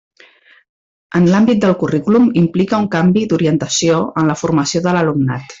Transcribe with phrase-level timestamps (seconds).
[1.19, 5.47] En l'àmbit del currículum implica un canvi d'orientació en la formació de l'alumnat.